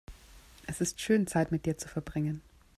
[0.65, 2.41] Es ist schön, Zeit mit dir zu verbringen.